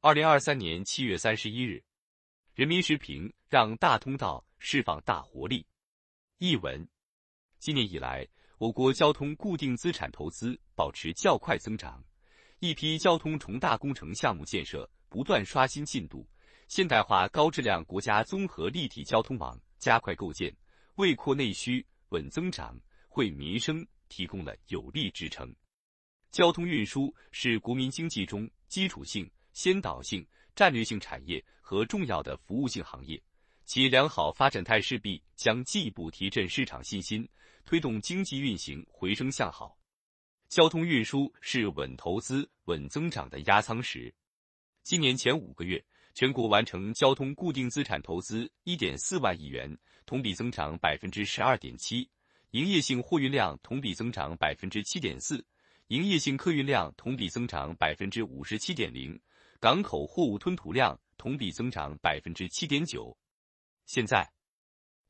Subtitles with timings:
[0.00, 1.82] 二零二三年七月三十一日，
[2.54, 5.66] 人民时评让大通道释放大活力。
[6.38, 6.88] 译文：
[7.58, 8.24] 今年以来，
[8.58, 12.00] 我国交通固定资产投资保持较快增长，
[12.60, 16.24] 一批交通重大工程项目建设不断刷新进度，
[16.68, 20.56] 现代化高质量国家综合立体交通网加快构建，
[20.94, 25.52] 为扩内需、稳增长、惠民生提供了有力支撑。
[26.30, 33.20] 交通运输是国民经济中基础性、先导性、战略性产业和重要的服务性行业，
[33.64, 37.28] 其良好发展态势必将进一步提振市场信心，
[37.64, 39.76] 推动经济运行回升向好。
[40.48, 44.14] 交通运输是稳投资、稳增长的压舱石。
[44.84, 52.08] 今年前五个月，全国完成交通固定资产投资一点四万亿元，同比增长百分之十二点七，
[52.52, 55.44] 营业性货运量同比增长百分之七点四。
[55.88, 59.18] 营业性客运量同比增长百分之五十七点零，
[59.60, 63.16] 港口货物吞吐量同比增长百分之七点九。
[63.86, 64.30] 现在，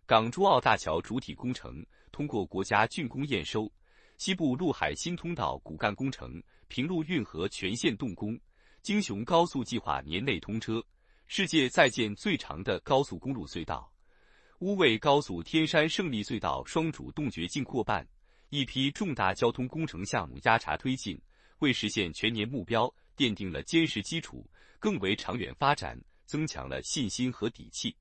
[0.06, 3.70] 港珠澳大桥主体工程通过国家竣工验收，
[4.16, 8.40] 西部陆海新通道骨干工程平陆运河全线动工，
[8.80, 10.82] 京雄高速计划年内通车，
[11.26, 13.92] 世界在建最长的高速公路隧道——
[14.60, 18.08] 乌卫高速天山胜利隧道双主动掘进扩办。
[18.48, 21.20] 一批重大交通工程项目压茬推进，
[21.58, 27.94] 为实现全年目标奠定了坚实基础，更为长远发展增强了信心和底气。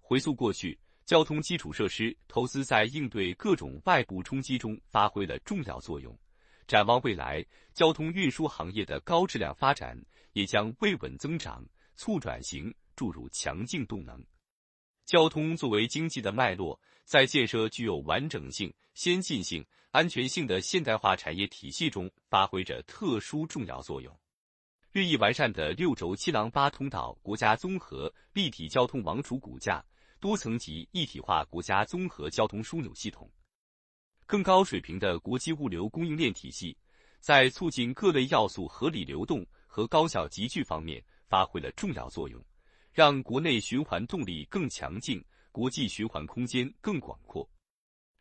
[0.00, 6.18] 回溯过去，交通基础设施投资在应对各种外部冲击中发挥了重要作用。
[6.66, 9.96] 展望未来，交通运输行业的高质量发展
[10.32, 14.20] 也将为稳增长、促转型注入强劲动能。
[15.04, 16.80] 交通作为经济的脉络。
[17.08, 24.14] 在建设具有完整性、先进性、安全性的现代化产业体系中发挥着特殊重要作用。
[24.98, 29.80] 日益完善的六轴七廊八通道国家综合立体交通网主骨架，
[30.18, 33.30] 多层级一体化国家综合交通枢纽系统，
[34.26, 36.76] 更高水平的国际物流供应链体系，
[37.20, 42.44] 在促进各类要素合理流动和高效集聚方面发挥了重要作用，
[42.92, 45.24] 让国内循环动力更强劲。
[45.52, 47.48] 国际循环空间更广阔，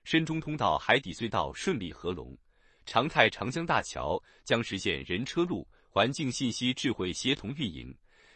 [0.03, 2.37] 深中通道海底隧道顺利合龙，
[2.85, 7.95] 长泰长江大桥将实现人车路环境信息智慧协同运营，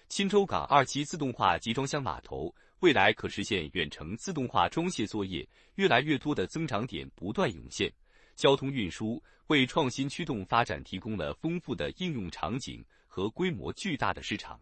[0.10, 7.92] 钦州港二期自动化集装箱码头未来可实现远程自动化装卸作业，越来越多的增长点不断涌现，
[8.36, 14.60] 交通运输为创新驱动发展提供了丰富的应用场景和规模巨大的市场。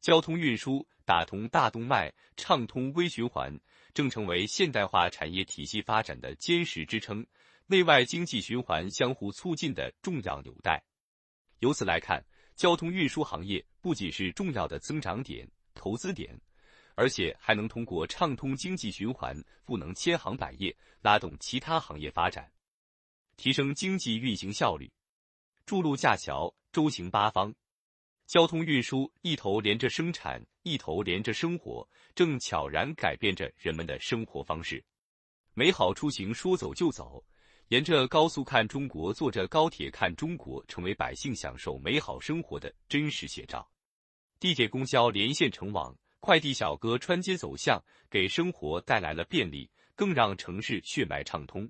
[0.00, 3.54] 交通运输打通大动脉，畅通微循环，
[3.92, 7.26] 正成为现代化产业体系发展的坚实支撑，
[7.66, 10.82] 内外经济循环相互促进的重要纽带。
[11.64, 12.22] 由此来看，
[12.56, 16.38] 交通运输行业不仅是重要的增长点、投资点，
[16.94, 22.52] 而且还能通过畅通经济循环，赋能千行百业，拉动其他行业发展，
[23.38, 24.92] 提升经济运行效率。
[25.64, 27.54] 筑路架桥，周行八方。
[28.26, 34.84] 交通运输一头连着生产，一头连着生活，正悄然改变着人们的生活方式。
[35.54, 37.24] 美好出行说走就走，
[37.68, 43.66] 沿着高速看中国，坐着高铁看中国，成为百姓享受美好生活的真实写照。
[44.38, 51.66] 地铁、公交连线成网，快递小哥穿街走巷，给生活带来了便利，更让城市血脉畅通。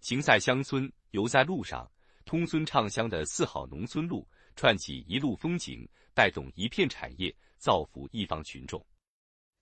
[0.00, 1.88] 行在乡村，游在路上，
[2.24, 4.28] 通村畅乡的四好农村路。
[4.54, 8.84] 串起一路风景，带动一片产业，造福一方群众。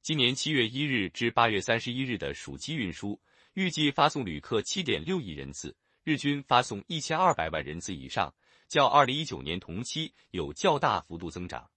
[0.02, 3.16] 今年七月一日至八月三十一日的暑期运输，
[3.54, 5.74] 预计发送旅客七点六亿人次，
[6.04, 8.32] 日均发送一千二百万人次以上，
[8.68, 11.68] 较二零一九年同期有较大幅度增长。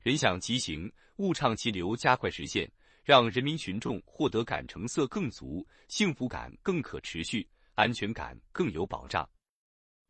[0.00, 2.68] 人享其行，物畅其流，加快实现，
[3.04, 9.28] 让人民群众获得感成色更足，幸福感更可持续，安全感更有保障。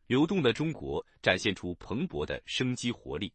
[0.07, 3.31] 流动的中国展现出蓬勃的生机活力。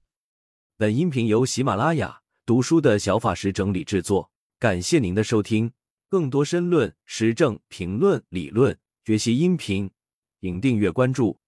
[0.78, 5.72] 本音频由喜马拉雅读书的小法师整理制作，感谢您的收听。
[6.12, 9.90] 更多申论、时政评论、理论学习音频，
[10.42, 11.42] 请订阅关注。